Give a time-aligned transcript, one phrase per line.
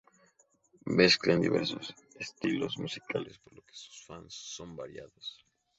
[0.97, 5.45] Mezclan diversos estilos musicales, por lo que sus fans son variados.